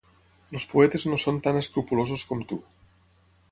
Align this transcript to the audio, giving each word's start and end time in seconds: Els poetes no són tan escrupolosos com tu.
Els 0.59 0.63
poetes 0.71 1.05
no 1.11 1.19
són 1.25 1.37
tan 1.49 1.61
escrupolosos 1.61 2.27
com 2.33 2.43
tu. 2.53 2.61